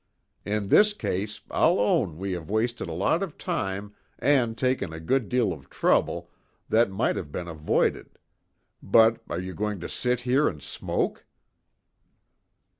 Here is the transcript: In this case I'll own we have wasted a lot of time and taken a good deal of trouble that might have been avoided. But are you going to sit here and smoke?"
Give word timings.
In 0.45 0.69
this 0.69 0.93
case 0.93 1.41
I'll 1.51 1.79
own 1.79 2.17
we 2.17 2.31
have 2.31 2.49
wasted 2.49 2.87
a 2.87 2.91
lot 2.91 3.21
of 3.21 3.37
time 3.37 3.93
and 4.17 4.57
taken 4.57 4.91
a 4.91 4.99
good 4.99 5.29
deal 5.29 5.53
of 5.53 5.69
trouble 5.69 6.31
that 6.69 6.89
might 6.89 7.15
have 7.17 7.31
been 7.31 7.47
avoided. 7.47 8.17
But 8.81 9.21
are 9.29 9.39
you 9.39 9.53
going 9.53 9.79
to 9.81 9.87
sit 9.89 10.21
here 10.21 10.47
and 10.49 10.59
smoke?" 10.59 11.27